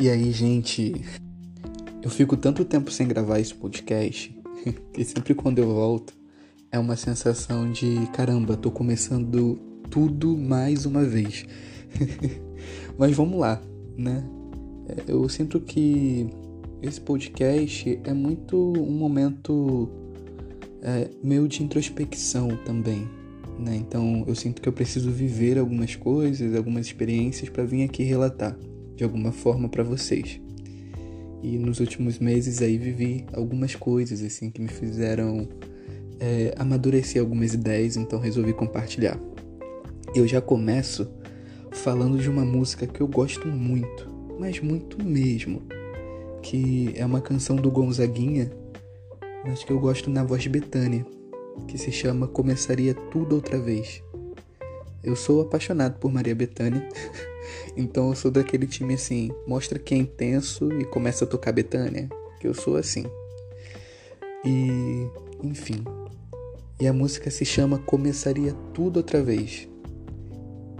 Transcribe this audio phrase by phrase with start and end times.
[0.00, 0.94] E aí, gente,
[2.02, 4.34] eu fico tanto tempo sem gravar esse podcast
[4.94, 6.14] que sempre quando eu volto
[6.72, 11.44] é uma sensação de caramba, tô começando tudo mais uma vez.
[12.96, 13.60] Mas vamos lá,
[13.94, 14.24] né?
[14.88, 16.30] É, eu sinto que
[16.80, 19.86] esse podcast é muito um momento
[20.80, 23.06] é, meio de introspecção também,
[23.58, 23.76] né?
[23.76, 28.56] Então eu sinto que eu preciso viver algumas coisas, algumas experiências para vir aqui relatar
[29.00, 30.38] de alguma forma para vocês.
[31.42, 35.48] E nos últimos meses aí vivi algumas coisas assim que me fizeram
[36.18, 39.18] é, amadurecer algumas ideias, então resolvi compartilhar.
[40.14, 41.10] Eu já começo
[41.70, 44.06] falando de uma música que eu gosto muito,
[44.38, 45.62] mas muito mesmo,
[46.42, 48.52] que é uma canção do Gonzaguinha,
[49.46, 51.06] mas que eu gosto na voz de Betânia,
[51.66, 54.02] que se chama Começaria Tudo Outra Vez.
[55.02, 56.86] Eu sou apaixonado por Maria Bethânia,
[57.76, 62.08] então eu sou daquele time assim, mostra que é intenso e começa a tocar Bethânia,
[62.40, 63.04] que eu sou assim.
[64.44, 65.06] E,
[65.42, 65.84] enfim.
[66.80, 69.68] E a música se chama Começaria Tudo Outra Vez.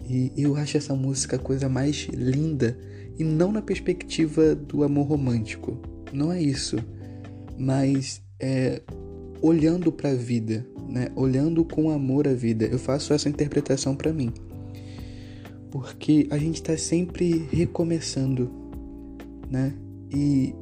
[0.08, 2.76] E eu acho essa música a coisa mais linda,
[3.18, 5.78] e não na perspectiva do amor romântico,
[6.12, 6.76] não é isso,
[7.58, 8.80] mas é
[9.42, 11.08] olhando para a vida, né?
[11.14, 12.64] Olhando com amor a vida.
[12.64, 14.32] Eu faço essa interpretação para mim.
[15.70, 18.50] Porque a gente está sempre recomeçando,
[19.48, 19.72] né?
[20.12, 20.54] E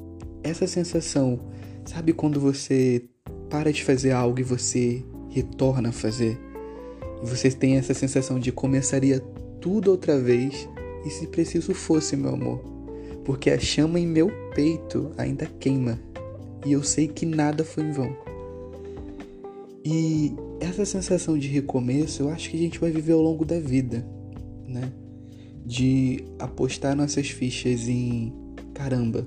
[0.42, 1.40] essa sensação,
[1.84, 3.04] sabe quando você
[3.48, 6.38] para de fazer algo e você retorna a fazer?
[7.22, 9.20] E você tem essa sensação de começaria
[9.60, 10.68] tudo outra vez
[11.04, 12.58] e se preciso fosse, meu amor,
[13.24, 15.98] porque a chama em meu peito ainda queima
[16.66, 18.16] e eu sei que nada foi em vão.
[19.84, 23.58] E essa sensação de recomeço eu acho que a gente vai viver ao longo da
[23.58, 24.06] vida,
[24.68, 24.92] né?
[25.64, 28.32] De apostar nossas fichas em
[28.74, 29.26] caramba,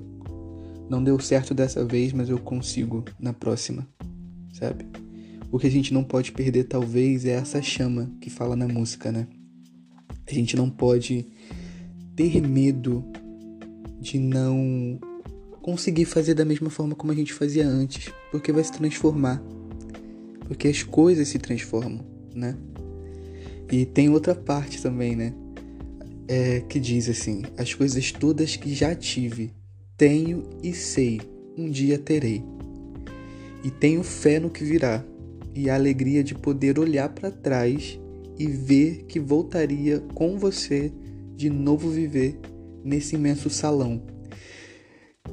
[0.88, 3.86] não deu certo dessa vez, mas eu consigo na próxima,
[4.52, 4.86] sabe?
[5.50, 9.12] O que a gente não pode perder, talvez, é essa chama que fala na música,
[9.12, 9.26] né?
[10.26, 11.26] A gente não pode
[12.16, 13.04] ter medo
[14.00, 14.98] de não
[15.60, 19.42] conseguir fazer da mesma forma como a gente fazia antes, porque vai se transformar
[20.52, 22.54] porque as coisas se transformam, né?
[23.70, 25.32] E tem outra parte também, né?
[26.28, 29.52] É, que diz assim: as coisas todas que já tive,
[29.96, 31.20] tenho e sei,
[31.56, 32.42] um dia terei.
[33.64, 35.04] E tenho fé no que virá,
[35.54, 37.98] e a alegria de poder olhar para trás
[38.38, 40.92] e ver que voltaria com você
[41.36, 42.38] de novo viver
[42.84, 44.02] nesse imenso salão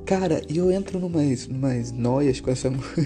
[0.10, 3.00] Cara, e eu entro numas, numas noias com essa música.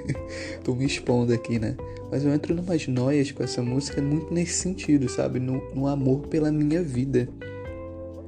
[0.64, 1.76] Tô me expondo aqui, né?
[2.10, 5.38] Mas eu entro numas noias com essa música muito nesse sentido, sabe?
[5.38, 7.28] No, no amor pela minha vida.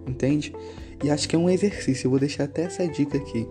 [0.07, 0.55] Entende?
[1.03, 2.05] E acho que é um exercício.
[2.05, 3.49] Eu vou deixar até essa dica aqui.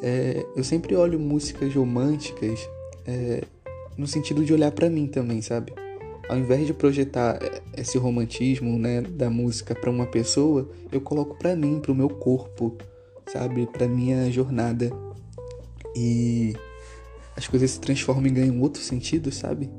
[0.00, 2.60] É, eu sempre olho músicas românticas
[3.04, 3.42] é,
[3.98, 5.72] no sentido de olhar para mim também, sabe?
[6.28, 7.40] Ao invés de projetar
[7.76, 12.08] esse romantismo, né, da música para uma pessoa, eu coloco para mim, para o meu
[12.08, 12.78] corpo,
[13.32, 14.90] sabe, para minha jornada.
[15.96, 16.54] E
[17.36, 19.70] as coisas se transformam e ganham outro sentido, sabe?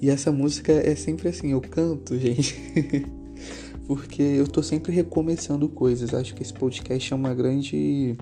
[0.00, 2.56] E essa música é sempre assim, eu canto, gente.
[3.86, 6.12] Porque eu tô sempre recomeçando coisas.
[6.12, 8.16] Acho que esse podcast é uma grande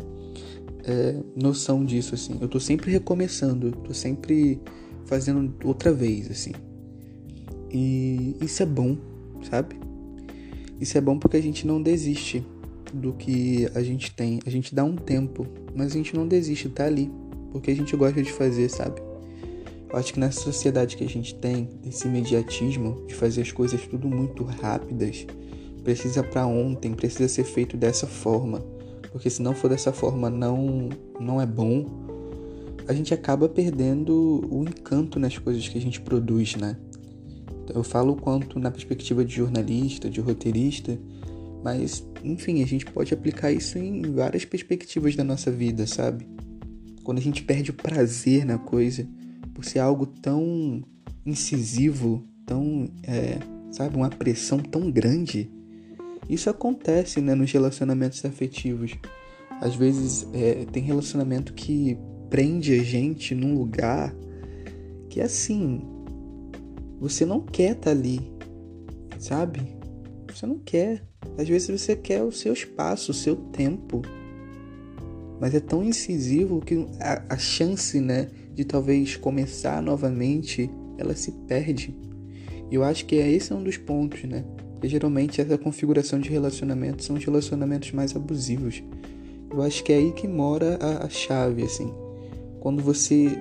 [0.84, 2.36] é, noção disso, assim.
[2.40, 4.60] Eu tô sempre recomeçando, tô sempre
[5.06, 6.52] fazendo outra vez, assim.
[7.72, 8.96] E isso é bom,
[9.50, 9.76] sabe?
[10.80, 12.44] Isso é bom porque a gente não desiste
[12.94, 14.40] do que a gente tem.
[14.46, 17.10] A gente dá um tempo, mas a gente não desiste, tá ali.
[17.50, 19.00] Porque a gente gosta de fazer, sabe?
[19.90, 23.86] Eu acho que nessa sociedade que a gente tem, esse imediatismo de fazer as coisas
[23.86, 25.26] tudo muito rápidas,
[25.84, 28.60] precisa para ontem, precisa ser feito dessa forma.
[29.12, 30.88] Porque se não for dessa forma, não,
[31.20, 31.86] não é bom.
[32.88, 36.76] A gente acaba perdendo o encanto nas coisas que a gente produz, né?
[37.72, 40.98] Eu falo quanto na perspectiva de jornalista, de roteirista,
[41.64, 46.28] mas, enfim, a gente pode aplicar isso em várias perspectivas da nossa vida, sabe?
[47.02, 49.08] Quando a gente perde o prazer na coisa,
[49.54, 50.84] por ser algo tão
[51.24, 53.38] incisivo, tão, é,
[53.72, 55.50] sabe, uma pressão tão grande.
[56.28, 58.92] Isso acontece, né, nos relacionamentos afetivos.
[59.58, 61.96] Às vezes é, tem relacionamento que
[62.28, 64.14] prende a gente num lugar
[65.08, 65.80] que assim,
[67.00, 68.20] você não quer estar tá ali,
[69.18, 69.62] sabe?
[70.32, 71.02] Você não quer.
[71.38, 74.02] Às vezes você quer o seu espaço, o seu tempo.
[75.40, 81.32] Mas é tão incisivo que a, a chance, né, de talvez começar novamente, ela se
[81.32, 81.94] perde.
[82.70, 84.44] E eu acho que é esse é um dos pontos, né?
[84.72, 88.82] Porque geralmente essa configuração de relacionamento são os relacionamentos mais abusivos.
[89.50, 91.92] Eu acho que é aí que mora a, a chave, assim.
[92.60, 93.38] Quando você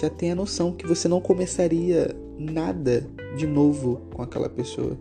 [0.00, 3.06] já tem a noção que você não começaria nada
[3.36, 4.96] de novo com aquela pessoa.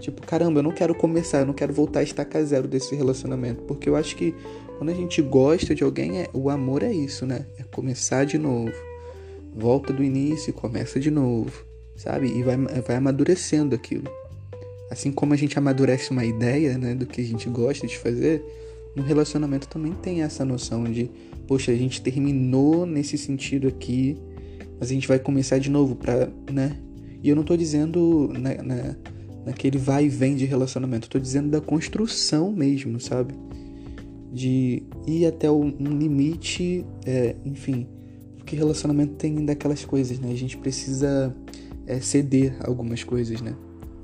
[0.00, 3.62] Tipo, caramba, eu não quero começar, eu não quero voltar a estacar zero desse relacionamento.
[3.62, 4.34] Porque eu acho que
[4.78, 7.46] quando a gente gosta de alguém, é, o amor é isso, né?
[7.58, 8.72] É começar de novo.
[9.54, 11.64] Volta do início e começa de novo,
[11.96, 12.28] sabe?
[12.28, 14.08] E vai, vai amadurecendo aquilo.
[14.90, 18.42] Assim como a gente amadurece uma ideia, né, do que a gente gosta de fazer,
[18.94, 21.10] no relacionamento também tem essa noção de,
[21.46, 24.16] poxa, a gente terminou nesse sentido aqui,
[24.78, 26.78] mas a gente vai começar de novo pra, né?
[27.22, 28.96] E eu não tô dizendo na, na,
[29.48, 33.34] naquele vai e vem de relacionamento, eu tô dizendo da construção mesmo, sabe?
[34.30, 37.88] De ir até um limite, é, enfim,
[38.36, 40.30] porque relacionamento tem daquelas coisas, né?
[40.30, 41.34] A gente precisa
[41.86, 43.54] é, ceder algumas coisas, né?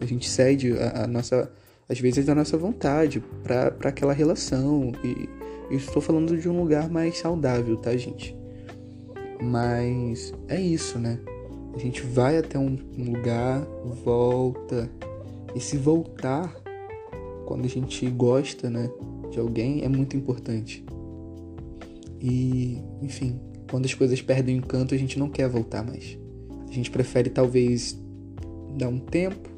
[0.00, 1.52] A gente cede a, a nossa,
[1.88, 4.93] às vezes, a nossa vontade para aquela relação.
[5.05, 5.29] E
[5.75, 8.35] estou falando de um lugar mais saudável, tá, gente?
[9.43, 11.19] Mas é isso, né?
[11.75, 13.61] A gente vai até um lugar,
[14.05, 14.91] volta.
[15.54, 16.54] E se voltar,
[17.46, 18.90] quando a gente gosta, né,
[19.30, 20.84] de alguém, é muito importante.
[22.20, 23.38] E, enfim,
[23.70, 26.18] quando as coisas perdem o encanto, a gente não quer voltar mais.
[26.68, 27.98] A gente prefere talvez
[28.76, 29.48] dar um tempo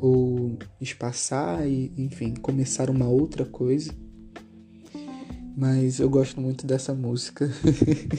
[0.00, 3.92] ou espaçar e, enfim, começar uma outra coisa.
[5.56, 7.50] Mas eu gosto muito dessa música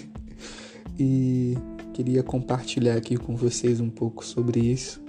[0.99, 1.55] e
[1.93, 5.06] queria compartilhar aqui com vocês um pouco sobre isso.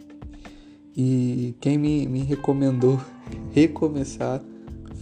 [1.01, 3.01] E quem me, me recomendou
[3.55, 4.43] recomeçar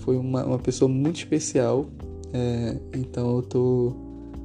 [0.00, 1.86] foi uma, uma pessoa muito especial.
[2.34, 3.96] É, então eu tô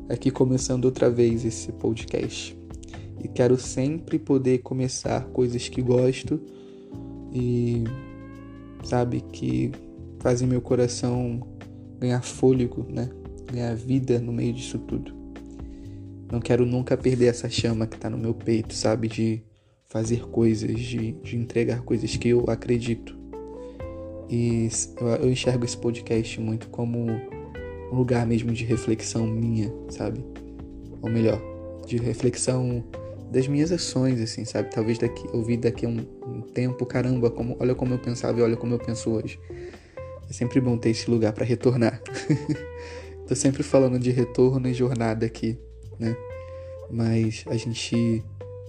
[0.07, 2.57] aqui começando outra vez esse podcast.
[3.21, 6.39] E quero sempre poder começar coisas que gosto
[7.33, 7.83] e
[8.85, 9.71] sabe que
[10.19, 11.45] fazem meu coração
[11.99, 13.09] ganhar fôlego, né?
[13.51, 15.13] Ganhar vida no meio disso tudo.
[16.31, 19.09] Não quero nunca perder essa chama que tá no meu peito, sabe?
[19.09, 19.43] De
[19.91, 23.19] fazer coisas, de, de entregar coisas que eu acredito.
[24.29, 24.69] E
[25.21, 27.11] eu, enxergo esse podcast muito como
[27.91, 30.25] um lugar mesmo de reflexão minha, sabe?
[31.01, 31.41] Ou melhor,
[31.85, 32.81] de reflexão
[33.29, 34.71] das minhas ações, assim, sabe?
[34.71, 38.39] Talvez daqui, eu vi daqui a um, um, tempo, caramba, como, olha como eu pensava
[38.39, 39.37] e olha como eu penso hoje.
[40.29, 42.01] É sempre bom ter esse lugar para retornar.
[43.27, 45.59] Tô sempre falando de retorno e jornada aqui,
[45.99, 46.15] né?
[46.89, 48.23] Mas a gente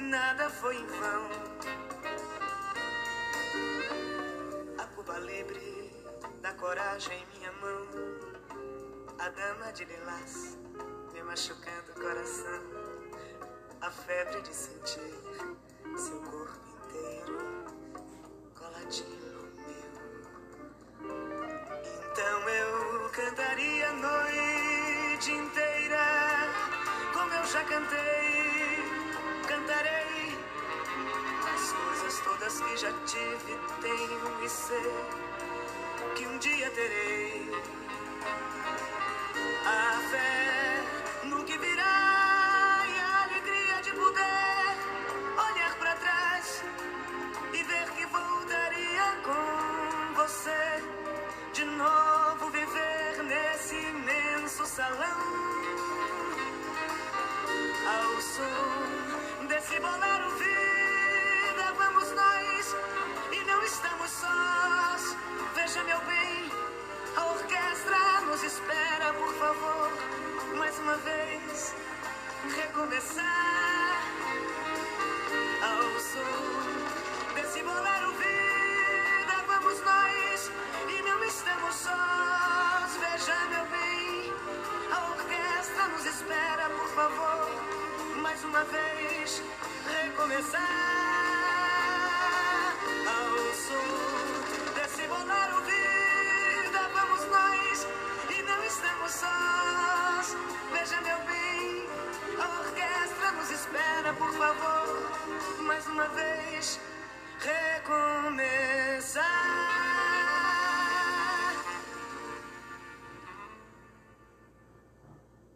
[0.00, 1.28] nada foi em vão.
[4.78, 5.92] A Cuba livre
[6.40, 7.86] da coragem em minha mão.
[9.18, 10.58] A dama de lilás
[11.12, 12.62] me machucando o coração.
[13.80, 15.14] A febre de sentir
[15.96, 17.38] seu corpo inteiro
[18.54, 19.23] coladinho
[27.74, 28.78] cantei
[29.48, 30.38] cantarei.
[31.52, 34.94] As coisas todas que já tive, tenho e sei
[36.14, 37.83] que um dia terei